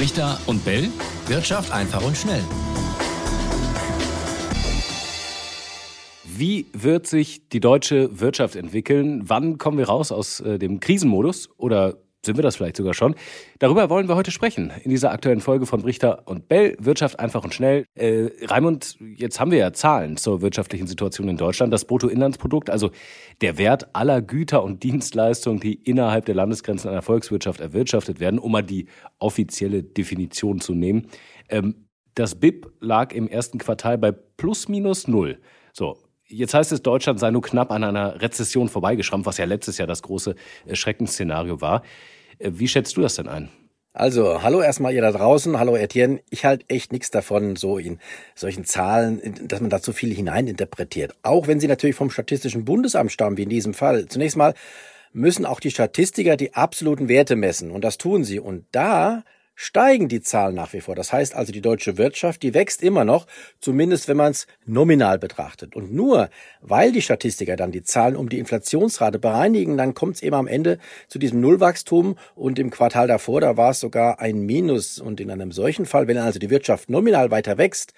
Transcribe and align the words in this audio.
Brichter 0.00 0.40
und 0.46 0.64
Bell. 0.64 0.88
Wirtschaft 1.26 1.70
einfach 1.72 2.02
und 2.02 2.16
schnell. 2.16 2.42
Wie 6.24 6.64
wird 6.72 7.06
sich 7.06 7.50
die 7.50 7.60
deutsche 7.60 8.18
Wirtschaft 8.18 8.56
entwickeln? 8.56 9.28
Wann 9.28 9.58
kommen 9.58 9.76
wir 9.76 9.88
raus 9.88 10.10
aus 10.10 10.40
äh, 10.40 10.58
dem 10.58 10.80
Krisenmodus? 10.80 11.50
Oder 11.58 11.98
sind 12.24 12.36
wir 12.36 12.42
das 12.42 12.56
vielleicht 12.56 12.76
sogar 12.76 12.92
schon? 12.92 13.14
Darüber 13.58 13.88
wollen 13.88 14.06
wir 14.06 14.14
heute 14.14 14.30
sprechen 14.30 14.70
in 14.84 14.90
dieser 14.90 15.10
aktuellen 15.10 15.40
Folge 15.40 15.64
von 15.64 15.80
Brichter 15.80 16.22
und 16.26 16.48
Bell. 16.48 16.76
Wirtschaft 16.78 17.18
einfach 17.18 17.44
und 17.44 17.54
schnell. 17.54 17.86
Äh, 17.94 18.28
Raimund, 18.44 18.98
jetzt 19.16 19.40
haben 19.40 19.50
wir 19.50 19.58
ja 19.58 19.72
Zahlen 19.72 20.18
zur 20.18 20.42
wirtschaftlichen 20.42 20.86
Situation 20.86 21.28
in 21.28 21.38
Deutschland. 21.38 21.72
Das 21.72 21.86
Bruttoinlandsprodukt, 21.86 22.68
also 22.68 22.90
der 23.40 23.56
Wert 23.56 23.94
aller 23.94 24.20
Güter 24.20 24.62
und 24.62 24.82
Dienstleistungen, 24.82 25.60
die 25.60 25.74
innerhalb 25.74 26.26
der 26.26 26.34
Landesgrenzen 26.34 26.90
einer 26.90 27.02
Volkswirtschaft 27.02 27.60
erwirtschaftet 27.60 28.20
werden, 28.20 28.38
um 28.38 28.52
mal 28.52 28.62
die 28.62 28.86
offizielle 29.18 29.82
Definition 29.82 30.60
zu 30.60 30.74
nehmen. 30.74 31.06
Ähm, 31.48 31.86
das 32.14 32.34
BIP 32.34 32.70
lag 32.80 33.14
im 33.14 33.28
ersten 33.28 33.56
Quartal 33.56 33.96
bei 33.96 34.12
plus 34.12 34.68
minus 34.68 35.08
null. 35.08 35.38
So, 35.72 35.96
Jetzt 36.32 36.54
heißt 36.54 36.70
es, 36.70 36.82
Deutschland 36.82 37.18
sei 37.18 37.32
nur 37.32 37.42
knapp 37.42 37.72
an 37.72 37.82
einer 37.82 38.22
Rezession 38.22 38.68
vorbeigeschrammt, 38.68 39.26
was 39.26 39.36
ja 39.38 39.44
letztes 39.46 39.78
Jahr 39.78 39.88
das 39.88 40.02
große 40.02 40.36
äh, 40.66 40.76
Schreckensszenario 40.76 41.60
war. 41.60 41.82
Äh, 42.40 42.50
wie 42.54 42.68
schätzt 42.68 42.96
du 42.96 43.02
das 43.02 43.14
denn 43.14 43.28
ein? 43.28 43.48
Also, 43.92 44.42
hallo 44.42 44.62
erstmal 44.62 44.94
ihr 44.94 45.02
da 45.02 45.10
draußen, 45.10 45.58
hallo 45.58 45.76
Etienne. 45.76 46.20
Ich 46.30 46.44
halte 46.44 46.64
echt 46.68 46.92
nichts 46.92 47.10
davon, 47.10 47.56
so 47.56 47.76
in 47.76 47.98
solchen 48.36 48.64
Zahlen, 48.64 49.20
dass 49.42 49.60
man 49.60 49.68
da 49.68 49.82
zu 49.82 49.92
viel 49.92 50.14
hineininterpretiert. 50.14 51.14
Auch 51.22 51.48
wenn 51.48 51.58
sie 51.58 51.66
natürlich 51.66 51.96
vom 51.96 52.10
Statistischen 52.10 52.64
Bundesamt 52.64 53.10
stammen, 53.10 53.36
wie 53.36 53.42
in 53.42 53.48
diesem 53.48 53.74
Fall. 53.74 54.06
Zunächst 54.06 54.36
mal 54.36 54.54
müssen 55.12 55.44
auch 55.44 55.58
die 55.58 55.72
Statistiker 55.72 56.36
die 56.36 56.54
absoluten 56.54 57.08
Werte 57.08 57.34
messen. 57.34 57.72
Und 57.72 57.82
das 57.82 57.98
tun 57.98 58.22
sie. 58.22 58.38
Und 58.38 58.64
da 58.70 59.24
steigen 59.62 60.08
die 60.08 60.22
Zahlen 60.22 60.54
nach 60.54 60.72
wie 60.72 60.80
vor. 60.80 60.94
Das 60.94 61.12
heißt 61.12 61.34
also, 61.34 61.52
die 61.52 61.60
deutsche 61.60 61.98
Wirtschaft, 61.98 62.42
die 62.42 62.54
wächst 62.54 62.82
immer 62.82 63.04
noch, 63.04 63.26
zumindest 63.60 64.08
wenn 64.08 64.16
man 64.16 64.30
es 64.30 64.46
nominal 64.64 65.18
betrachtet. 65.18 65.76
Und 65.76 65.92
nur 65.92 66.30
weil 66.62 66.92
die 66.92 67.02
Statistiker 67.02 67.56
dann 67.56 67.70
die 67.70 67.82
Zahlen 67.82 68.16
um 68.16 68.30
die 68.30 68.38
Inflationsrate 68.38 69.18
bereinigen, 69.18 69.76
dann 69.76 69.92
kommt 69.92 70.16
es 70.16 70.22
eben 70.22 70.34
am 70.34 70.46
Ende 70.46 70.78
zu 71.08 71.18
diesem 71.18 71.42
Nullwachstum 71.42 72.16
und 72.34 72.58
im 72.58 72.70
Quartal 72.70 73.06
davor, 73.06 73.42
da 73.42 73.58
war 73.58 73.72
es 73.72 73.80
sogar 73.80 74.18
ein 74.18 74.40
Minus. 74.40 74.98
Und 74.98 75.20
in 75.20 75.30
einem 75.30 75.52
solchen 75.52 75.84
Fall, 75.84 76.08
wenn 76.08 76.16
also 76.16 76.38
die 76.38 76.48
Wirtschaft 76.48 76.88
nominal 76.88 77.30
weiter 77.30 77.58
wächst, 77.58 77.92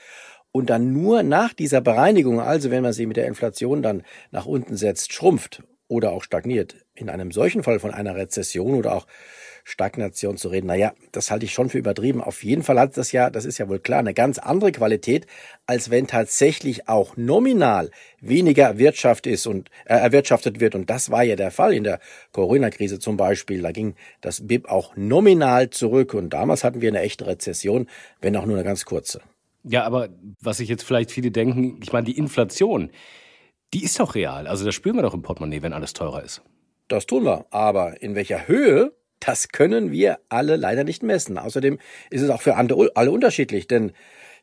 und 0.51 0.69
dann 0.69 0.93
nur 0.93 1.23
nach 1.23 1.55
dieser 1.55 1.81
Bereinigung, 1.81 2.41
also 2.41 2.73
wenn 2.73 2.83
man 2.83 2.93
sie 2.93 3.07
mit 3.07 3.17
der 3.17 3.27
Inflation 3.27 3.83
dann 3.83 4.03
nach 4.33 4.47
unten 4.47 4.77
setzt, 4.77 5.13
schrumpft 5.13 5.63
oder 5.87 6.11
auch 6.11 6.25
stagniert, 6.25 6.75
in 6.95 7.09
einem 7.09 7.31
solchen 7.31 7.63
Fall 7.63 7.79
von 7.79 7.93
einer 7.93 8.17
Rezession 8.17 8.75
oder 8.75 8.95
auch 8.97 9.07
Stagnation 9.65 10.37
zu 10.37 10.49
reden. 10.49 10.67
Naja, 10.67 10.93
das 11.13 11.31
halte 11.31 11.45
ich 11.45 11.53
schon 11.53 11.71
für 11.71 11.79
übertrieben. 11.79 12.21
Auf 12.21 12.43
jeden 12.45 12.63
Fall 12.63 12.79
hat 12.79 12.97
das 12.97 13.13
ja, 13.13 13.31
das 13.31 13.45
ist 13.45 13.59
ja 13.59 13.69
wohl 13.69 13.79
klar, 13.79 14.01
eine 14.01 14.15
ganz 14.15 14.39
andere 14.39 14.73
Qualität, 14.73 15.27
als 15.67 15.91
wenn 15.91 16.07
tatsächlich 16.07 16.89
auch 16.89 17.17
nominal 17.17 17.91
weniger 18.21 18.79
Wirtschaft 18.79 19.27
ist 19.27 19.47
und 19.47 19.71
äh, 19.85 19.95
erwirtschaftet 19.95 20.61
wird. 20.61 20.75
Und 20.75 20.91
das 20.91 21.11
war 21.11 21.23
ja 21.23 21.37
der 21.37 21.51
Fall 21.51 21.75
in 21.75 21.85
der 21.85 22.01
Corona-Krise 22.33 22.99
zum 22.99 23.17
Beispiel. 23.17 23.63
Da 23.63 23.73
ging 23.73 23.95
das 24.21 24.47
BIP 24.47 24.69
auch 24.69 24.97
nominal 24.97 25.71
zurück. 25.71 26.15
Und 26.15 26.31
damals 26.31 26.65
hatten 26.65 26.81
wir 26.81 26.89
eine 26.89 27.01
echte 27.01 27.27
Rezession, 27.27 27.89
wenn 28.21 28.37
auch 28.37 28.47
nur 28.47 28.57
eine 28.57 28.65
ganz 28.65 28.85
kurze. 28.85 29.21
Ja, 29.65 29.85
aber 29.85 30.09
was 30.41 30.57
sich 30.57 30.69
jetzt 30.69 30.83
vielleicht 30.83 31.13
viele 31.13 31.31
denken, 31.31 31.79
ich 31.83 31.93
meine, 31.93 32.05
die 32.05 32.19
Inflation, 32.19 32.91
die 33.73 33.85
ist 33.85 33.99
doch 34.01 34.15
real. 34.15 34.47
Also 34.47 34.65
das 34.65 34.75
spüren 34.75 34.97
wir 34.97 35.03
doch 35.03 35.15
im 35.15 35.23
Portemonnaie, 35.23 35.63
wenn 35.63 35.73
alles 35.73 35.93
teurer 35.93 36.23
ist. 36.23 36.43
Das 36.89 37.07
tun 37.07 37.25
wir. 37.25 37.47
Aber 37.51 38.03
in 38.03 38.15
welcher 38.15 38.49
Höhe 38.49 38.93
das 39.27 39.49
können 39.49 39.91
wir 39.91 40.19
alle 40.29 40.57
leider 40.57 40.85
nicht 40.85 41.03
messen. 41.03 41.39
Außerdem 41.39 41.79
ist 42.11 42.23
es 42.23 42.31
auch 42.31 42.43
für 42.43 42.57
alle 42.57 43.11
unterschiedlich, 43.11 43.67
denn 43.67 43.93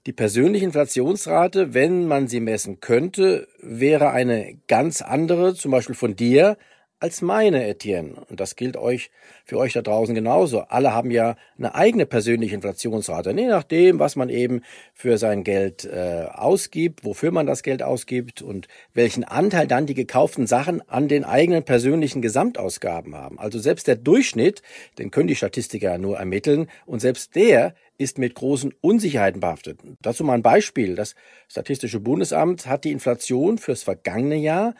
die 0.06 0.14
persönliche 0.14 0.66
Inflationsrate, 0.66 1.74
wenn 1.74 2.08
man 2.08 2.28
sie 2.28 2.40
messen 2.40 2.80
könnte, 2.80 3.48
wäre 3.62 4.12
eine 4.12 4.58
ganz 4.68 5.02
andere, 5.02 5.56
zum 5.56 5.72
Beispiel 5.72 5.96
von 5.96 6.16
dir, 6.16 6.58
als 7.00 7.22
meine, 7.22 7.66
Etienne. 7.68 8.26
Und 8.30 8.40
das 8.40 8.56
gilt 8.56 8.76
euch 8.76 9.10
für 9.46 9.58
euch 9.58 9.74
da 9.74 9.82
draußen 9.82 10.14
genauso. 10.14 10.62
Alle 10.62 10.94
haben 10.94 11.12
ja 11.12 11.36
eine 11.58 11.74
eigene 11.74 12.06
persönliche 12.06 12.56
Inflationsrate, 12.56 13.32
je 13.32 13.48
nachdem, 13.48 14.00
was 14.00 14.16
man 14.16 14.30
eben 14.30 14.62
für 14.94 15.18
sein 15.18 15.44
Geld 15.44 15.86
äh, 15.86 16.28
ausgibt, 16.32 17.06
wofür 17.06 17.32
man 17.32 17.48
das 17.48 17.64
Geld 17.64 17.82
ausgibt 17.84 18.42
und 18.42 18.68
welchen 18.94 19.24
Anteil 19.24 19.68
dann 19.68 19.86
die 19.86 19.94
gekauften 19.94 20.46
Sachen 20.46 20.88
an 20.90 21.08
den 21.08 21.24
eigenen 21.24 21.64
persönlichen 21.64 22.22
Gesamtausgaben 22.22 23.16
haben. 23.16 23.40
Also 23.40 23.60
selbst 23.60 23.88
der 23.88 23.96
Durchschnitt, 23.96 24.62
den 24.98 25.10
können 25.10 25.28
die 25.28 25.36
Statistiker 25.36 25.98
nur 25.98 26.18
ermitteln 26.18 26.68
und 26.86 27.00
selbst 27.00 27.36
der 27.36 27.74
ist 27.98 28.18
mit 28.18 28.34
großen 28.34 28.74
Unsicherheiten 28.80 29.42
behaftet. 29.42 29.80
Dazu 30.02 30.24
mal 30.24 30.34
ein 30.34 30.42
Beispiel. 30.42 30.96
Das 30.96 31.16
Statistische 31.50 32.00
Bundesamt 32.00 32.66
hat 32.66 32.86
die 32.86 32.94
Inflation 32.94 33.58
fürs 33.58 33.84
vergangene 33.84 34.38
Jahr 34.38 34.74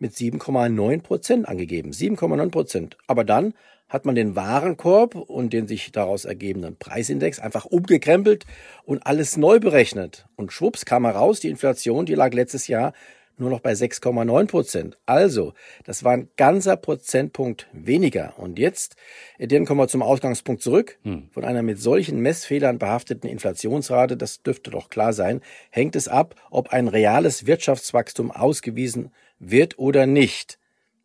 mit 0.00 0.12
7,9 0.12 1.02
Prozent 1.02 1.48
angegeben. 1.48 1.92
7,9 1.92 2.50
Prozent. 2.50 2.96
Aber 3.06 3.24
dann 3.24 3.54
hat 3.88 4.06
man 4.06 4.14
den 4.14 4.36
Warenkorb 4.36 5.14
und 5.14 5.52
den 5.52 5.66
sich 5.66 5.92
daraus 5.92 6.24
ergebenden 6.24 6.76
Preisindex 6.76 7.40
einfach 7.40 7.66
umgekrempelt 7.66 8.46
und 8.84 9.04
alles 9.06 9.36
neu 9.36 9.58
berechnet. 9.58 10.26
Und 10.36 10.52
schwupps 10.52 10.84
kam 10.84 11.04
heraus, 11.04 11.40
die 11.40 11.48
Inflation, 11.48 12.06
die 12.06 12.14
lag 12.14 12.32
letztes 12.32 12.68
Jahr 12.68 12.92
nur 13.40 13.50
noch 13.50 13.60
bei 13.60 13.72
6,9 13.72 14.46
Prozent. 14.46 14.98
Also, 15.06 15.54
das 15.84 16.04
war 16.04 16.12
ein 16.12 16.28
ganzer 16.36 16.76
Prozentpunkt 16.76 17.68
weniger. 17.72 18.34
Und 18.38 18.58
jetzt, 18.58 18.96
dann 19.38 19.64
kommen 19.64 19.80
wir 19.80 19.88
zum 19.88 20.02
Ausgangspunkt 20.02 20.62
zurück. 20.62 20.98
Hm. 21.02 21.28
Von 21.32 21.44
einer 21.44 21.62
mit 21.62 21.80
solchen 21.80 22.20
Messfehlern 22.20 22.78
behafteten 22.78 23.28
Inflationsrate, 23.28 24.16
das 24.16 24.42
dürfte 24.42 24.70
doch 24.70 24.90
klar 24.90 25.12
sein, 25.12 25.40
hängt 25.70 25.96
es 25.96 26.08
ab, 26.08 26.34
ob 26.50 26.70
ein 26.70 26.88
reales 26.88 27.46
Wirtschaftswachstum 27.46 28.30
ausgewiesen 28.30 29.12
wird 29.38 29.78
oder 29.78 30.06
nicht. 30.06 30.58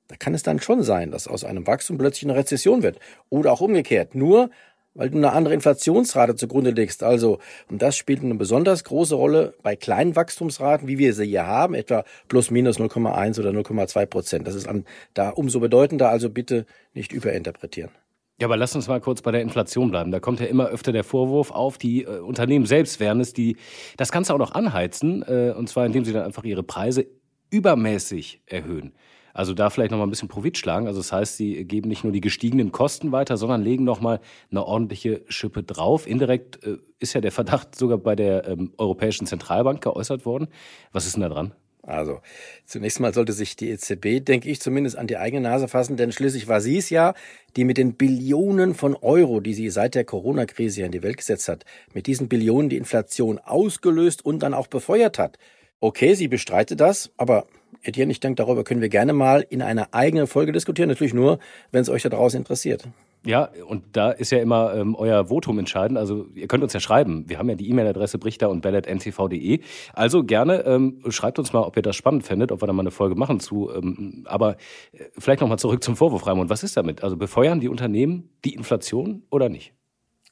Da 0.08 0.16
kann 0.16 0.36
es 0.36 0.44
dann 0.44 0.60
schon 0.60 0.84
sein, 0.84 1.10
dass 1.12 1.28
aus 1.28 1.44
einem 1.44 1.66
Wachstum 1.66 1.98
plötzlich 1.98 2.30
eine 2.30 2.38
Rezession 2.38 2.84
wird. 2.84 3.00
Oder 3.30 3.52
auch 3.52 3.62
umgekehrt. 3.62 4.14
Nur 4.14 4.52
weil 4.96 5.10
du 5.10 5.18
eine 5.18 5.34
andere 5.34 5.54
Inflationsrate 5.54 6.36
zugrunde 6.36 6.72
legst. 6.72 7.04
Also, 7.04 7.40
und 7.70 7.82
das 7.82 7.96
spielt 7.96 8.24
eine 8.24 8.36
besonders 8.36 8.84
große 8.84 9.14
Rolle 9.14 9.54
bei 9.62 9.76
kleinen 9.76 10.16
Wachstumsraten, 10.16 10.88
wie 10.88 10.98
wir 10.98 11.14
sie 11.14 11.26
hier 11.26 11.46
haben, 11.46 11.76
etwa 11.76 12.04
plus 12.28 12.50
minus 12.50 12.80
0,1 12.80 13.40
oder 13.40 13.52
0,2 13.52 14.06
Prozent. 14.08 14.48
Das 14.48 14.56
ist 14.56 14.68
an, 14.68 14.86
da 15.14 15.30
umso 15.30 15.60
bedeutender, 15.60 16.10
also 16.10 16.30
bitte 16.30 16.66
nicht 16.94 17.12
überinterpretieren. 17.12 17.92
Ja, 18.40 18.48
aber 18.48 18.58
lass 18.58 18.76
uns 18.76 18.90
mal 18.90 19.00
kurz 19.00 19.22
bei 19.22 19.32
der 19.32 19.42
Inflation 19.42 19.92
bleiben. 19.92 20.12
Da 20.12 20.20
kommt 20.20 20.42
ja 20.42 20.46
immer 20.48 20.68
öfter 20.68 20.92
der 20.92 21.06
Vorwurf 21.06 21.52
auf, 21.52 21.78
die 21.78 22.04
äh, 22.04 22.20
Unternehmen 22.20 22.66
selbst 22.66 23.00
wären 23.00 23.22
es, 23.22 23.32
die 23.32 23.56
das 23.96 24.12
Ganze 24.12 24.34
auch 24.34 24.38
noch 24.38 24.54
anheizen, 24.54 25.24
äh, 25.24 25.54
und 25.56 25.70
zwar 25.70 25.86
indem 25.86 26.04
sie 26.04 26.12
dann 26.12 26.24
einfach 26.24 26.44
ihre 26.44 26.64
Preise 26.64 27.06
übermäßig 27.50 28.42
erhöhen. 28.46 28.94
Also 29.36 29.54
da 29.54 29.70
vielleicht 29.70 29.92
noch 29.92 29.98
mal 29.98 30.06
ein 30.06 30.10
bisschen 30.10 30.30
Profit 30.30 30.58
schlagen. 30.58 30.88
Also 30.88 31.02
das 31.02 31.12
heißt, 31.12 31.36
sie 31.36 31.66
geben 31.66 31.90
nicht 31.90 32.06
nur 32.06 32.14
die 32.14 32.22
gestiegenen 32.22 32.72
Kosten 32.72 33.12
weiter, 33.12 33.36
sondern 33.36 33.62
legen 33.62 33.84
noch 33.84 34.00
mal 34.00 34.22
eine 34.50 34.66
ordentliche 34.66 35.24
Schippe 35.28 35.62
drauf. 35.62 36.08
Indirekt 36.08 36.64
äh, 36.64 36.78
ist 37.00 37.14
ja 37.14 37.20
der 37.20 37.34
Verdacht 37.34 37.76
sogar 37.76 37.98
bei 37.98 38.16
der 38.16 38.48
ähm, 38.48 38.72
Europäischen 38.78 39.28
Zentralbank 39.28 39.82
geäußert 39.82 40.26
worden. 40.26 40.48
Was 40.94 41.06
ist 41.06 41.18
denn 41.18 41.22
da 41.22 41.28
dran? 41.28 41.54
Also 41.82 42.22
zunächst 42.66 43.02
mal 43.02 43.14
sollte 43.14 43.34
sich 43.34 43.58
die 43.58 43.70
EZB, 43.72 44.24
denke 44.26 44.50
ich, 44.50 44.62
zumindest 44.62 44.98
an 44.98 45.06
die 45.06 45.18
eigene 45.18 45.42
Nase 45.42 45.68
fassen, 45.68 45.98
denn 45.98 46.14
schließlich 46.14 46.48
war 46.48 46.62
sie 46.62 46.78
es 46.78 46.90
ja, 46.90 47.14
die 47.58 47.66
mit 47.66 47.78
den 47.78 47.96
Billionen 47.96 48.74
von 48.74 48.96
Euro, 48.96 49.42
die 49.42 49.54
sie 49.54 49.70
seit 49.70 49.96
der 49.96 50.06
Corona-Krise 50.06 50.84
in 50.84 50.94
die 50.94 51.04
Welt 51.04 51.18
gesetzt 51.18 51.50
hat, 51.50 51.66
mit 51.94 52.08
diesen 52.08 52.30
Billionen 52.30 52.70
die 52.70 52.78
Inflation 52.78 53.38
ausgelöst 53.38 54.24
und 54.24 54.40
dann 54.44 54.54
auch 54.54 54.68
befeuert 54.68 55.20
hat. 55.20 55.38
Okay, 55.82 56.16
sie 56.16 56.30
bestreitet 56.30 56.80
das, 56.80 57.12
aber 57.18 57.48
Etienne, 57.86 58.12
ich 58.12 58.20
denke, 58.20 58.36
darüber 58.36 58.64
können 58.64 58.82
wir 58.82 58.90
gerne 58.90 59.14
mal 59.14 59.46
in 59.50 59.62
einer 59.62 59.94
eigenen 59.94 60.28
Folge 60.28 60.52
diskutieren. 60.52 60.90
Natürlich 60.90 61.14
nur, 61.14 61.40
wenn 61.72 61.82
es 61.82 61.90
euch 61.90 62.04
da 62.04 62.10
draußen 62.10 62.38
interessiert. 62.38 62.88
Ja, 63.26 63.50
und 63.68 63.84
da 63.94 64.12
ist 64.12 64.32
ja 64.32 64.38
immer 64.38 64.76
ähm, 64.76 64.94
euer 64.94 65.30
Votum 65.30 65.58
entscheidend. 65.58 65.98
Also 65.98 66.28
ihr 66.36 66.48
könnt 66.48 66.64
uns 66.64 66.74
ja 66.74 66.80
schreiben. 66.80 67.28
Wir 67.28 67.40
haben 67.40 67.50
ja 67.50 67.56
die 67.56 67.68
E-Mail-Adresse 67.70 68.20
brichter 68.20 68.50
und 68.52 68.62
bellet.ntv.de. 68.62 69.62
Also 69.94 70.24
gerne 70.24 70.64
ähm, 70.66 71.02
schreibt 71.10 71.40
uns 71.40 71.52
mal, 71.52 71.62
ob 71.62 71.76
ihr 71.76 71.82
das 71.82 71.96
spannend 71.96 72.24
findet, 72.24 72.52
ob 72.52 72.62
wir 72.62 72.68
da 72.68 72.74
mal 72.74 72.84
eine 72.84 72.92
Folge 72.92 73.16
machen 73.16 73.40
zu. 73.40 73.72
Ähm, 73.74 74.26
aber 74.26 74.58
äh, 74.92 75.06
vielleicht 75.18 75.42
nochmal 75.42 75.58
zurück 75.58 75.84
zum 75.84 75.96
Vorwurf, 75.96 76.28
Raimund. 76.28 76.52
Was 76.52 76.62
ist 76.62 76.78
damit? 76.78 77.04
Also 77.04 77.18
befeuern 77.18 77.60
die 77.60 77.68
Unternehmen 77.68 78.30
die 78.46 78.54
Inflation 78.54 79.24
oder 79.32 79.50
nicht? 79.50 79.74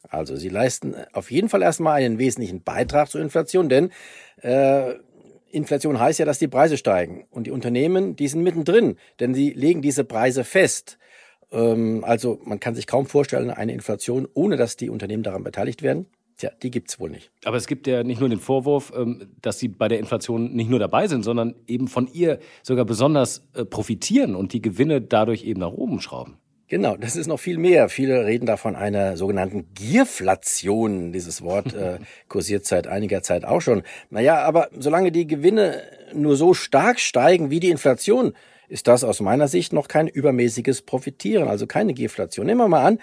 Also 0.09 0.35
sie 0.35 0.49
leisten 0.49 0.95
auf 1.13 1.31
jeden 1.31 1.49
Fall 1.49 1.63
erstmal 1.63 1.95
einen 1.95 2.19
wesentlichen 2.19 2.61
Beitrag 2.61 3.09
zur 3.09 3.21
Inflation, 3.21 3.69
denn 3.69 3.89
äh, 4.41 4.95
Inflation 5.53 5.99
heißt 5.99 6.19
ja, 6.19 6.25
dass 6.25 6.39
die 6.39 6.47
Preise 6.47 6.77
steigen. 6.77 7.25
Und 7.29 7.47
die 7.47 7.51
Unternehmen, 7.51 8.15
die 8.15 8.27
sind 8.27 8.43
mittendrin, 8.43 8.97
denn 9.19 9.33
sie 9.33 9.51
legen 9.51 9.81
diese 9.81 10.03
Preise 10.03 10.43
fest. 10.43 10.97
Ähm, 11.51 12.03
also 12.03 12.39
man 12.43 12.59
kann 12.59 12.75
sich 12.75 12.87
kaum 12.87 13.05
vorstellen, 13.05 13.51
eine 13.51 13.73
Inflation, 13.73 14.27
ohne 14.33 14.57
dass 14.57 14.75
die 14.75 14.89
Unternehmen 14.89 15.23
daran 15.23 15.43
beteiligt 15.43 15.83
werden. 15.83 16.07
Tja, 16.37 16.49
die 16.63 16.71
gibt's 16.71 16.99
wohl 16.99 17.11
nicht. 17.11 17.31
Aber 17.45 17.57
es 17.57 17.67
gibt 17.67 17.85
ja 17.85 18.03
nicht 18.03 18.19
nur 18.19 18.29
den 18.29 18.39
Vorwurf, 18.39 18.91
ähm, 18.95 19.31
dass 19.41 19.59
sie 19.59 19.67
bei 19.67 19.87
der 19.87 19.99
Inflation 19.99 20.53
nicht 20.53 20.69
nur 20.69 20.79
dabei 20.79 21.07
sind, 21.07 21.23
sondern 21.23 21.53
eben 21.67 21.87
von 21.87 22.07
ihr 22.11 22.39
sogar 22.63 22.85
besonders 22.85 23.47
äh, 23.53 23.63
profitieren 23.65 24.35
und 24.35 24.53
die 24.53 24.61
Gewinne 24.61 25.01
dadurch 25.01 25.43
eben 25.43 25.59
nach 25.59 25.71
oben 25.71 26.01
schrauben. 26.01 26.37
Genau, 26.73 26.97
das 26.97 27.15
ist 27.15 27.27
noch 27.27 27.39
viel 27.39 27.59
mehr. 27.59 27.87
Viele 27.87 28.25
reden 28.25 28.47
da 28.47 28.57
von 28.57 28.75
einer 28.75 29.15
sogenannten 29.15 29.67
Gierflation. 29.75 31.11
Dieses 31.13 31.43
Wort 31.43 31.75
äh, 31.75 31.99
kursiert 32.29 32.65
seit 32.65 32.87
einiger 32.87 33.21
Zeit 33.21 33.45
auch 33.45 33.61
schon. 33.61 33.83
Naja, 34.09 34.39
aber 34.41 34.69
solange 34.75 35.11
die 35.11 35.27
Gewinne 35.27 35.83
nur 36.15 36.35
so 36.35 36.55
stark 36.55 36.99
steigen 36.99 37.51
wie 37.51 37.59
die 37.59 37.69
Inflation, 37.69 38.33
ist 38.69 38.87
das 38.87 39.03
aus 39.03 39.19
meiner 39.19 39.47
Sicht 39.47 39.71
noch 39.71 39.87
kein 39.87 40.07
übermäßiges 40.07 40.81
Profitieren, 40.81 41.47
also 41.47 41.67
keine 41.67 41.93
Gierflation. 41.93 42.47
Nehmen 42.47 42.61
wir 42.61 42.67
mal 42.67 42.83
an, 42.83 42.97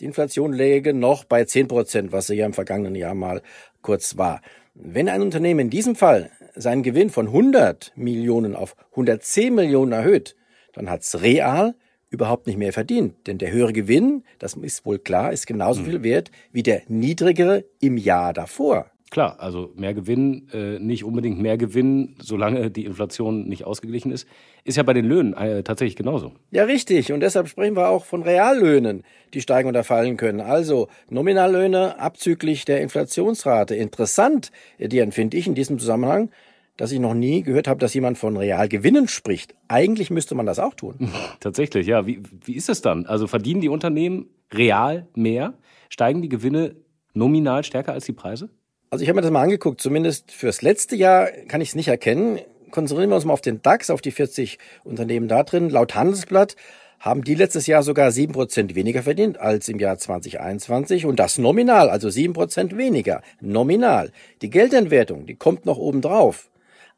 die 0.00 0.06
Inflation 0.06 0.54
läge 0.54 0.94
noch 0.94 1.24
bei 1.24 1.44
10 1.44 1.68
Prozent, 1.68 2.12
was 2.12 2.28
sie 2.28 2.36
ja 2.36 2.46
im 2.46 2.54
vergangenen 2.54 2.94
Jahr 2.94 3.14
mal 3.14 3.42
kurz 3.82 4.16
war. 4.16 4.40
Wenn 4.72 5.10
ein 5.10 5.20
Unternehmen 5.20 5.60
in 5.60 5.68
diesem 5.68 5.94
Fall 5.94 6.30
seinen 6.54 6.82
Gewinn 6.82 7.10
von 7.10 7.26
100 7.26 7.92
Millionen 7.96 8.56
auf 8.56 8.76
110 8.92 9.54
Millionen 9.54 9.92
erhöht, 9.92 10.36
dann 10.72 10.88
hat's 10.88 11.20
real 11.20 11.74
überhaupt 12.10 12.46
nicht 12.46 12.58
mehr 12.58 12.72
verdient. 12.72 13.26
Denn 13.26 13.38
der 13.38 13.52
höhere 13.52 13.72
Gewinn, 13.72 14.24
das 14.38 14.54
ist 14.54 14.84
wohl 14.84 14.98
klar, 14.98 15.32
ist 15.32 15.46
genauso 15.46 15.80
hm. 15.80 15.86
viel 15.86 16.02
wert 16.02 16.30
wie 16.52 16.62
der 16.62 16.82
niedrigere 16.88 17.64
im 17.80 17.96
Jahr 17.96 18.32
davor. 18.32 18.90
Klar, 19.10 19.40
also 19.40 19.72
mehr 19.74 19.92
Gewinn, 19.92 20.46
äh, 20.52 20.78
nicht 20.78 21.02
unbedingt 21.02 21.40
mehr 21.40 21.58
Gewinn, 21.58 22.14
solange 22.20 22.70
die 22.70 22.84
Inflation 22.84 23.48
nicht 23.48 23.64
ausgeglichen 23.64 24.12
ist, 24.12 24.28
ist 24.62 24.76
ja 24.76 24.84
bei 24.84 24.92
den 24.92 25.04
Löhnen 25.04 25.34
äh, 25.34 25.64
tatsächlich 25.64 25.96
genauso. 25.96 26.32
Ja, 26.52 26.62
richtig. 26.62 27.10
Und 27.10 27.18
deshalb 27.18 27.48
sprechen 27.48 27.74
wir 27.74 27.88
auch 27.88 28.04
von 28.04 28.22
Reallöhnen, 28.22 29.02
die 29.34 29.40
steigen 29.40 29.68
oder 29.68 29.82
fallen 29.82 30.16
können. 30.16 30.40
Also 30.40 30.86
Nominallöhne 31.08 31.98
abzüglich 31.98 32.64
der 32.64 32.82
Inflationsrate. 32.82 33.74
Interessant, 33.74 34.52
die 34.78 35.04
finde 35.10 35.36
ich 35.36 35.48
in 35.48 35.56
diesem 35.56 35.80
Zusammenhang, 35.80 36.30
dass 36.76 36.92
ich 36.92 36.98
noch 36.98 37.14
nie 37.14 37.42
gehört 37.42 37.68
habe, 37.68 37.78
dass 37.78 37.94
jemand 37.94 38.18
von 38.18 38.36
Realgewinnen 38.36 39.08
spricht. 39.08 39.54
Eigentlich 39.68 40.10
müsste 40.10 40.34
man 40.34 40.46
das 40.46 40.58
auch 40.58 40.74
tun. 40.74 41.10
Tatsächlich, 41.40 41.86
ja. 41.86 42.06
Wie, 42.06 42.22
wie 42.44 42.54
ist 42.54 42.68
es 42.68 42.80
dann? 42.82 43.06
Also 43.06 43.26
verdienen 43.26 43.60
die 43.60 43.68
Unternehmen 43.68 44.28
real 44.52 45.06
mehr? 45.14 45.54
Steigen 45.88 46.22
die 46.22 46.28
Gewinne 46.28 46.76
nominal 47.14 47.64
stärker 47.64 47.92
als 47.92 48.06
die 48.06 48.12
Preise? 48.12 48.50
Also 48.90 49.02
ich 49.02 49.08
habe 49.08 49.16
mir 49.16 49.22
das 49.22 49.30
mal 49.30 49.42
angeguckt, 49.42 49.80
zumindest 49.80 50.32
fürs 50.32 50.62
letzte 50.62 50.96
Jahr 50.96 51.26
kann 51.48 51.60
ich 51.60 51.70
es 51.70 51.74
nicht 51.74 51.88
erkennen. 51.88 52.40
Konzentrieren 52.70 53.10
wir 53.10 53.16
uns 53.16 53.24
mal 53.24 53.32
auf 53.32 53.40
den 53.40 53.62
DAX, 53.62 53.90
auf 53.90 54.00
die 54.00 54.10
40 54.10 54.58
Unternehmen 54.84 55.28
da 55.28 55.42
drin. 55.42 55.70
Laut 55.70 55.94
Handelsblatt 55.94 56.56
haben 57.00 57.24
die 57.24 57.34
letztes 57.34 57.66
Jahr 57.66 57.82
sogar 57.82 58.12
sieben 58.12 58.34
Prozent 58.34 58.74
weniger 58.74 59.02
verdient 59.02 59.40
als 59.40 59.68
im 59.68 59.78
Jahr 59.78 59.96
2021 59.96 61.06
und 61.06 61.18
das 61.18 61.38
nominal, 61.38 61.88
also 61.88 62.10
sieben 62.10 62.34
Prozent 62.34 62.76
weniger, 62.76 63.22
nominal. 63.40 64.12
Die 64.42 64.50
Geldentwertung, 64.50 65.24
die 65.24 65.34
kommt 65.34 65.64
noch 65.64 65.78
oben 65.78 66.02
drauf. 66.02 66.49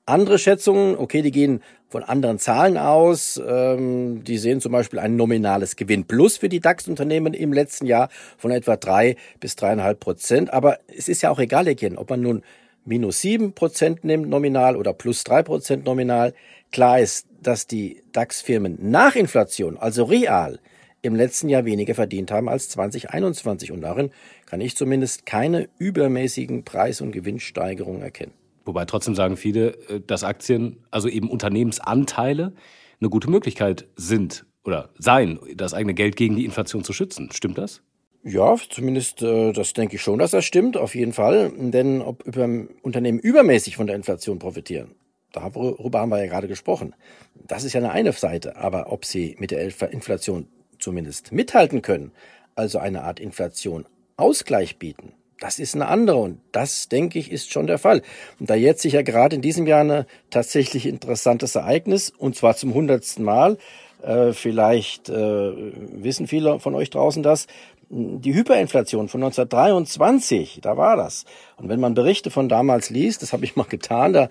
Andere 0.05 0.39
Schätzungen, 0.39 0.97
okay, 0.97 1.23
die 1.23 1.31
gehen 1.31 1.63
von 1.89 2.03
anderen 2.03 2.41
Zahlen 2.41 2.77
aus. 2.77 3.41
Ähm, 3.47 4.25
die 4.25 4.37
sehen 4.39 4.61
zum 4.61 4.73
Beispiel 4.73 4.99
ein 4.99 5.15
nominales 5.15 5.77
Gewinn 5.77 6.07
plus 6.07 6.39
für 6.39 6.49
die 6.49 6.59
DAX-Unternehmen 6.59 7.35
im 7.35 7.53
letzten 7.53 7.87
Jahr 7.87 8.09
von 8.37 8.51
etwa 8.51 8.77
drei 8.77 9.15
bis 9.39 9.55
dreieinhalb 9.55 10.01
Prozent. 10.01 10.53
Aber 10.53 10.81
es 10.89 11.09
ist 11.09 11.23
ja 11.23 11.31
auch 11.31 11.39
egal, 11.39 11.69
Etienne, 11.69 11.99
ob 11.99 12.11
man 12.11 12.21
nun 12.21 12.43
minus 12.85 13.21
sieben 13.21 13.53
Prozent 13.53 14.03
nimmt 14.03 14.29
nominal 14.29 14.77
oder 14.77 14.93
plus 14.93 15.23
drei 15.23 15.45
Prozent 15.45 15.85
nominal. 15.85 16.35
Klar 16.73 16.99
ist, 16.99 17.29
dass 17.41 17.69
die 17.69 18.03
DAX-Firmen 18.11 18.79
nach 18.81 19.15
Inflation, 19.15 19.77
also 19.77 20.03
real, 20.03 20.59
im 21.03 21.15
letzten 21.15 21.49
Jahr 21.49 21.65
weniger 21.65 21.95
verdient 21.95 22.33
haben 22.33 22.49
als 22.49 22.69
2021. 22.71 23.71
Und 23.71 23.83
darin 23.83 24.11
kann 24.47 24.61
ich 24.61 24.77
zumindest 24.77 25.27
keine 25.27 25.69
übermäßigen 25.79 26.65
Preis- 26.65 27.01
und 27.01 27.13
Gewinnsteigerungen 27.13 28.03
erkennen. 28.03 28.42
Wobei 28.65 28.85
trotzdem 28.85 29.15
sagen 29.15 29.37
viele, 29.37 29.75
äh, 29.89 30.01
dass 30.07 30.25
Aktien, 30.25 30.85
also 30.91 31.09
eben 31.09 31.31
Unternehmensanteile, 31.31 32.53
eine 33.01 33.11
gute 33.11 33.31
Möglichkeit 33.31 33.89
sind 33.97 34.47
oder 34.65 34.91
seien, 34.99 35.41
das 35.57 35.75
eigene 35.75 35.95
Geld 35.95 36.17
gegen 36.17 36.37
die 36.37 36.45
Inflation 36.45 36.85
zu 36.85 36.93
schützen. 36.93 37.31
Stimmt 37.33 37.59
das? 37.59 37.83
Ja, 38.25 38.55
zumindest 38.71 39.21
äh, 39.23 39.53
das 39.53 39.73
denke 39.73 39.97
ich 39.97 40.03
schon, 40.03 40.21
dass 40.21 40.31
das 40.31 40.45
stimmt, 40.45 40.77
auf 40.77 40.95
jeden 40.95 41.13
Fall. 41.13 41.53
Denn 41.57 42.01
ob 42.01 42.23
über 42.25 42.49
Unternehmen 42.83 43.19
übermäßig 43.19 43.77
von 43.77 43.89
der 43.89 43.97
Inflation 43.97 44.39
profitieren, 44.39 44.95
darüber 45.33 46.01
haben 46.01 46.11
wir 46.11 46.21
ja 46.21 46.31
gerade 46.31 46.47
gesprochen. 46.47 46.95
Das 47.35 47.65
ist 47.65 47.73
ja 47.73 47.81
eine 47.81 47.91
eine 47.91 48.13
Seite. 48.13 48.57
Aber 48.57 48.93
ob 48.93 49.05
sie 49.05 49.35
mit 49.41 49.51
der 49.51 49.61
Inflation 49.93 50.47
zumindest 50.79 51.33
mithalten 51.33 51.83
können, 51.83 52.13
also 52.55 52.79
eine 52.79 53.03
Art 53.03 53.19
Inflation 53.19 53.87
Ausgleich 54.17 54.79
bieten, 54.79 55.15
das 55.43 55.59
ist 55.59 55.75
eine 55.75 55.89
andere 55.89 56.19
und 56.19 56.39
das, 56.53 56.89
denke 56.89 57.19
ich, 57.19 57.33
ist 57.33 57.53
schon 57.53 57.67
der 57.67 57.79
Fall. 57.79 58.03
Und 58.39 58.49
da 58.49 58.55
jetzt 58.55 58.83
sich 58.83 58.93
ja 58.93 59.03
gerade 59.03 59.35
in 59.35 59.43
diesem 59.43 59.67
Jahr 59.67 59.83
ein 59.83 60.07
tatsächlich 60.31 60.87
interessantes 60.87 61.57
Ereignis, 61.57 62.13
und 62.17 62.37
zwar 62.37 62.55
zum 62.55 62.75
hundertsten 62.75 63.25
Mal, 63.25 63.59
äh, 64.03 64.33
vielleicht 64.33 65.09
äh, 65.09 65.15
wissen 65.15 66.29
viele 66.29 66.61
von 66.61 66.77
euch 66.77 66.91
draußen 66.91 67.25
das, 67.25 67.49
die 67.91 68.33
Hyperinflation 68.33 69.09
von 69.09 69.23
1923, 69.25 70.61
da 70.63 70.77
war 70.77 70.97
das. 70.97 71.25
Und 71.57 71.69
wenn 71.69 71.81
man 71.81 71.95
Berichte 71.95 72.31
von 72.31 72.49
damals 72.49 72.89
liest, 72.89 73.23
das 73.23 73.33
habe 73.33 73.45
ich 73.45 73.57
mal 73.57 73.67
getan, 73.69 74.13
da, 74.13 74.29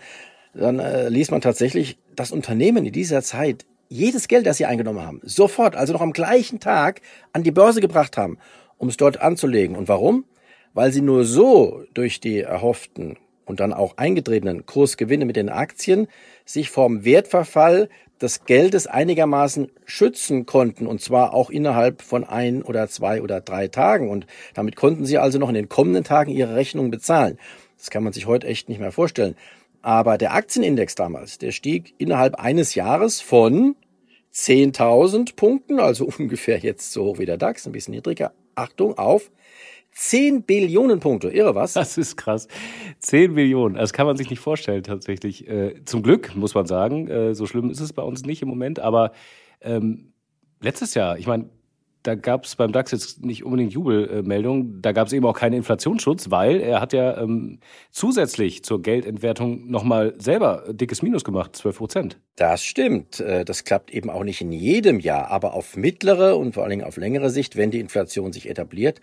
dann 0.54 0.80
äh, 0.80 1.10
liest 1.10 1.32
man 1.32 1.42
tatsächlich, 1.42 1.98
dass 2.16 2.32
Unternehmen 2.32 2.86
in 2.86 2.94
dieser 2.94 3.22
Zeit 3.22 3.66
jedes 3.90 4.30
Geld, 4.30 4.46
das 4.46 4.56
sie 4.56 4.66
eingenommen 4.66 5.06
haben, 5.06 5.20
sofort, 5.24 5.76
also 5.76 5.92
noch 5.92 6.02
am 6.02 6.14
gleichen 6.14 6.62
Tag, 6.62 7.02
an 7.34 7.44
die 7.44 7.52
Börse 7.52 7.82
gebracht 7.82 8.16
haben, 8.16 8.38
um 8.78 8.88
es 8.88 8.96
dort 8.96 9.20
anzulegen. 9.20 9.76
Und 9.76 9.90
warum? 9.90 10.24
Weil 10.74 10.92
sie 10.92 11.02
nur 11.02 11.26
so 11.26 11.84
durch 11.94 12.20
die 12.20 12.40
erhofften 12.40 13.18
und 13.46 13.60
dann 13.60 13.74
auch 13.74 13.98
eingetretenen 13.98 14.66
Kursgewinne 14.66 15.26
mit 15.26 15.36
den 15.36 15.50
Aktien 15.50 16.08
sich 16.46 16.70
vom 16.70 17.04
Wertverfall 17.04 17.90
des 18.22 18.46
Geldes 18.46 18.88
einigermaßen 18.88 19.72
schützen 19.86 20.46
konnten, 20.46 20.88
und 20.88 21.02
zwar 21.02 21.34
auch 21.34 21.50
innerhalb 21.50 22.02
von 22.02 22.24
ein 22.24 22.62
oder 22.62 22.88
zwei 22.88 23.22
oder 23.22 23.42
drei 23.42 23.68
Tagen. 23.68 24.10
Und 24.10 24.28
damit 24.54 24.76
konnten 24.76 25.06
sie 25.06 25.18
also 25.18 25.40
noch 25.40 25.50
in 25.50 25.56
den 25.56 25.70
kommenden 25.70 26.04
Tagen 26.04 26.32
ihre 26.32 26.56
Rechnung 26.56 26.92
bezahlen. 26.92 27.38
Das 27.78 27.90
kann 27.90 28.04
man 28.04 28.14
sich 28.14 28.28
heute 28.28 28.48
echt 28.48 28.70
nicht 28.70 28.80
mehr 28.80 28.92
vorstellen. 28.92 29.36
Aber 29.82 30.18
der 30.20 30.34
Aktienindex 30.34 30.94
damals, 30.94 31.40
der 31.40 31.52
stieg 31.52 31.96
innerhalb 31.98 32.36
eines 32.36 32.76
Jahres 32.76 33.22
von 33.22 33.76
10.000 34.34 35.36
Punkten, 35.36 35.80
also 35.80 36.08
ungefähr 36.18 36.60
jetzt 36.60 36.92
so 36.92 37.06
hoch 37.06 37.20
wie 37.20 37.26
der 37.26 37.38
DAX, 37.38 37.66
ein 37.66 37.72
bisschen 37.72 37.96
niedriger, 37.96 38.34
Achtung, 38.56 38.98
auf 38.98 39.32
10 39.92 40.44
Billionen 40.44 41.00
Punkte, 41.00 41.30
irre 41.30 41.56
was? 41.56 41.74
Das 41.74 41.98
ist 41.98 42.16
krass. 42.18 42.48
10 43.00 43.36
Billionen, 43.36 43.78
das 43.78 43.94
kann 43.94 44.08
man 44.08 44.18
sich 44.18 44.30
nicht 44.30 44.40
vorstellen 44.40 44.84
tatsächlich. 44.84 45.48
Äh, 45.48 45.84
zum 45.86 46.04
Glück, 46.04 46.36
muss 46.36 46.56
man 46.56 46.66
sagen, 46.66 47.08
äh, 47.08 47.36
so 47.36 47.46
schlimm 47.46 47.70
ist 47.70 47.82
es 47.82 47.94
bei 47.94 48.04
uns 48.04 48.24
nicht 48.24 48.42
im 48.42 48.48
Moment, 48.48 48.80
aber 48.80 49.12
ähm, 49.62 50.14
letztes 50.62 50.94
Jahr, 50.94 51.18
ich 51.18 51.28
meine, 51.28 51.50
da 52.04 52.16
gab 52.16 52.46
es 52.46 52.56
beim 52.56 52.72
DAX 52.72 52.92
jetzt 52.92 53.24
nicht 53.24 53.44
unbedingt 53.44 53.74
Jubelmeldungen. 53.74 54.82
Da 54.82 54.92
gab 54.92 55.08
es 55.08 55.14
eben 55.14 55.26
auch 55.26 55.38
keinen 55.38 55.54
Inflationsschutz, 55.54 56.32
weil 56.32 56.60
er 56.60 56.82
hat 56.82 56.94
ja 56.94 57.22
ähm, 57.22 57.60
zusätzlich 57.92 58.64
zur 58.64 58.82
Geldentwertung 58.82 59.70
nochmal 59.70 60.16
selber 60.18 60.64
dickes 60.70 61.02
Minus 61.02 61.24
gemacht, 61.24 61.56
12 61.56 61.78
Prozent. 61.78 62.20
Das 62.36 62.64
stimmt. 62.64 63.20
Äh, 63.20 63.46
das 63.46 63.64
klappt 63.64 63.92
eben 63.92 64.10
auch 64.10 64.24
nicht 64.24 64.42
in 64.42 64.52
jedem 64.52 65.00
Jahr, 65.00 65.30
aber 65.30 65.54
auf 65.54 65.78
mittlere 65.78 66.38
und 66.38 66.54
vor 66.54 66.64
allen 66.64 66.72
Dingen 66.72 66.86
auf 66.86 66.98
längere 66.98 67.30
Sicht, 67.30 67.56
wenn 67.56 67.72
die 67.72 67.80
Inflation 67.80 68.34
sich 68.34 68.50
etabliert, 68.50 69.00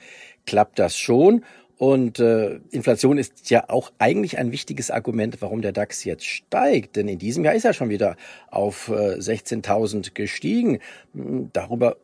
klappt 0.47 0.79
das 0.79 0.97
schon. 0.97 1.45
Und 1.79 2.19
äh, 2.19 2.59
Inflation 2.73 3.19
ist 3.19 3.51
ja 3.51 3.69
auch 3.69 3.93
eigentlich 3.99 4.37
ein 4.37 4.51
wichtiges 4.51 4.91
Argument, 4.91 5.41
warum 5.41 5.63
der 5.63 5.71
DAX 5.71 6.03
jetzt 6.03 6.25
steigt. 6.25 6.97
Denn 6.97 7.07
in 7.07 7.21
diesem 7.21 7.45
Jahr 7.45 7.55
ist 7.55 7.65
er 7.65 7.73
schon 7.73 7.89
wieder 7.89 8.17
auf 8.51 8.89
äh, 8.89 9.15
16.000 9.15 10.13
gestiegen. 10.13 10.81
Hm, 11.15 11.51
darüber 11.53 11.97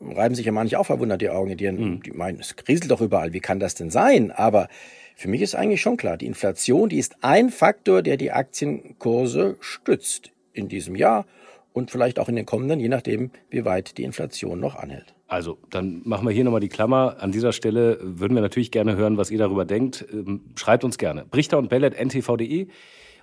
reiben 0.00 0.34
sich 0.34 0.46
ja 0.46 0.52
manche 0.52 0.78
auch 0.78 0.86
verwundert 0.86 1.20
die 1.20 1.28
Augen. 1.28 1.54
Die, 1.54 1.70
mhm. 1.70 2.02
die 2.02 2.12
meinen, 2.12 2.40
es 2.40 2.56
kriselt 2.56 2.90
doch 2.90 3.02
überall. 3.02 3.34
Wie 3.34 3.40
kann 3.40 3.60
das 3.60 3.74
denn 3.74 3.90
sein? 3.90 4.30
Aber 4.30 4.68
für 5.16 5.28
mich 5.28 5.42
ist 5.42 5.54
eigentlich 5.54 5.82
schon 5.82 5.98
klar, 5.98 6.16
die 6.16 6.26
Inflation, 6.26 6.88
die 6.88 6.98
ist 6.98 7.16
ein 7.20 7.50
Faktor, 7.50 8.00
der 8.00 8.16
die 8.16 8.32
Aktienkurse 8.32 9.56
stützt 9.60 10.32
in 10.54 10.68
diesem 10.68 10.96
Jahr 10.96 11.26
und 11.74 11.90
vielleicht 11.90 12.18
auch 12.18 12.30
in 12.30 12.36
den 12.36 12.46
kommenden, 12.46 12.80
je 12.80 12.88
nachdem, 12.88 13.30
wie 13.50 13.66
weit 13.66 13.98
die 13.98 14.04
Inflation 14.04 14.60
noch 14.60 14.76
anhält. 14.76 15.14
Also, 15.26 15.58
dann 15.70 16.02
machen 16.04 16.26
wir 16.26 16.32
hier 16.32 16.44
nochmal 16.44 16.60
die 16.60 16.68
Klammer. 16.68 17.16
An 17.20 17.32
dieser 17.32 17.52
Stelle 17.52 17.98
würden 18.02 18.34
wir 18.34 18.42
natürlich 18.42 18.70
gerne 18.70 18.96
hören, 18.96 19.16
was 19.16 19.30
ihr 19.30 19.38
darüber 19.38 19.64
denkt. 19.64 20.04
Ähm, 20.12 20.42
schreibt 20.56 20.84
uns 20.84 20.98
gerne. 20.98 21.24
Brichter 21.24 21.58
und 21.58 21.72
ntv.de. 21.72 22.68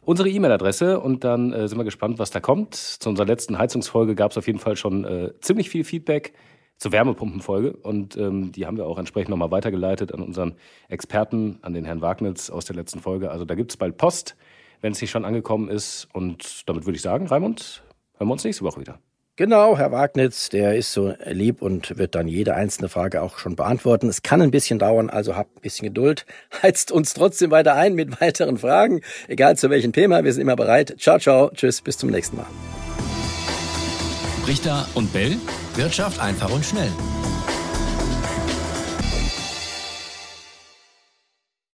Unsere 0.03 0.29
E-Mail-Adresse 0.29 0.99
und 0.99 1.23
dann 1.23 1.53
äh, 1.53 1.67
sind 1.67 1.77
wir 1.77 1.83
gespannt, 1.83 2.17
was 2.17 2.31
da 2.31 2.39
kommt. 2.39 2.73
Zu 2.73 3.09
unserer 3.09 3.27
letzten 3.27 3.59
Heizungsfolge 3.59 4.15
gab 4.15 4.31
es 4.31 4.37
auf 4.37 4.47
jeden 4.47 4.57
Fall 4.57 4.75
schon 4.75 5.05
äh, 5.05 5.33
ziemlich 5.41 5.69
viel 5.69 5.83
Feedback 5.83 6.33
zur 6.77 6.91
Wärmepumpenfolge 6.91 7.73
und 7.73 8.17
ähm, 8.17 8.51
die 8.51 8.65
haben 8.65 8.77
wir 8.77 8.87
auch 8.87 8.97
entsprechend 8.97 9.29
nochmal 9.29 9.51
weitergeleitet 9.51 10.11
an 10.11 10.23
unseren 10.23 10.55
Experten, 10.89 11.59
an 11.61 11.73
den 11.73 11.85
Herrn 11.85 12.01
Wagnitz 12.01 12.49
aus 12.49 12.65
der 12.65 12.75
letzten 12.75 12.99
Folge. 12.99 13.29
Also 13.29 13.45
da 13.45 13.53
gibt 13.53 13.71
es 13.71 13.77
bald 13.77 13.97
Post, 13.97 14.35
wenn 14.81 14.91
es 14.91 14.99
nicht 14.99 15.11
schon 15.11 15.23
angekommen 15.23 15.69
ist. 15.69 16.07
Und 16.13 16.67
damit 16.67 16.87
würde 16.87 16.95
ich 16.95 17.03
sagen, 17.03 17.27
Raimund, 17.27 17.83
hören 18.17 18.27
wir 18.27 18.33
uns 18.33 18.43
nächste 18.43 18.63
Woche 18.63 18.81
wieder. 18.81 18.97
Genau, 19.37 19.77
Herr 19.77 19.91
Wagnitz, 19.91 20.49
der 20.49 20.75
ist 20.75 20.91
so 20.91 21.13
lieb 21.25 21.61
und 21.61 21.97
wird 21.97 22.15
dann 22.15 22.27
jede 22.27 22.53
einzelne 22.53 22.89
Frage 22.89 23.21
auch 23.21 23.39
schon 23.39 23.55
beantworten. 23.55 24.09
Es 24.09 24.23
kann 24.23 24.41
ein 24.41 24.51
bisschen 24.51 24.77
dauern, 24.77 25.09
also 25.09 25.37
habt 25.37 25.55
ein 25.57 25.61
bisschen 25.61 25.87
Geduld. 25.87 26.25
Heizt 26.61 26.91
uns 26.91 27.13
trotzdem 27.13 27.49
weiter 27.49 27.75
ein 27.75 27.95
mit 27.95 28.19
weiteren 28.19 28.57
Fragen, 28.57 29.01
egal 29.27 29.57
zu 29.57 29.69
welchem 29.69 29.93
Thema. 29.93 30.23
Wir 30.23 30.33
sind 30.33 30.41
immer 30.41 30.57
bereit. 30.57 30.95
Ciao, 30.99 31.17
ciao, 31.17 31.49
tschüss, 31.49 31.81
bis 31.81 31.97
zum 31.97 32.09
nächsten 32.09 32.37
Mal. 32.37 32.47
Richter 34.47 34.87
und 34.95 35.13
Bell 35.13 35.37
Wirtschaft 35.75 36.19
einfach 36.19 36.51
und 36.51 36.65
schnell. 36.65 36.91